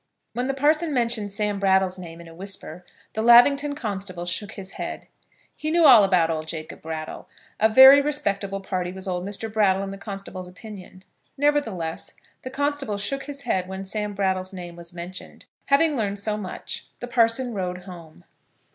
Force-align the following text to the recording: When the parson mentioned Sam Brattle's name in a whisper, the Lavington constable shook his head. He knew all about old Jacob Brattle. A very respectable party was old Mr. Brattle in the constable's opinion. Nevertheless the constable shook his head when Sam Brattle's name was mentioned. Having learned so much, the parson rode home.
When 0.33 0.47
the 0.47 0.55
parson 0.55 0.95
mentioned 0.95 1.31
Sam 1.31 1.59
Brattle's 1.59 1.99
name 1.99 2.19
in 2.19 2.27
a 2.27 2.33
whisper, 2.33 2.83
the 3.13 3.21
Lavington 3.21 3.75
constable 3.75 4.25
shook 4.25 4.53
his 4.53 4.71
head. 4.71 5.05
He 5.55 5.69
knew 5.69 5.85
all 5.85 6.03
about 6.03 6.31
old 6.31 6.47
Jacob 6.47 6.81
Brattle. 6.81 7.29
A 7.59 7.69
very 7.69 8.01
respectable 8.01 8.61
party 8.61 8.91
was 8.91 9.07
old 9.07 9.23
Mr. 9.23 9.53
Brattle 9.53 9.83
in 9.83 9.91
the 9.91 9.99
constable's 9.99 10.47
opinion. 10.49 11.03
Nevertheless 11.37 12.13
the 12.41 12.49
constable 12.49 12.97
shook 12.97 13.25
his 13.25 13.41
head 13.41 13.67
when 13.69 13.85
Sam 13.85 14.15
Brattle's 14.15 14.53
name 14.53 14.75
was 14.75 14.91
mentioned. 14.91 15.45
Having 15.67 15.95
learned 15.95 16.17
so 16.17 16.35
much, 16.35 16.87
the 16.99 17.05
parson 17.07 17.53
rode 17.53 17.83
home. 17.83 18.23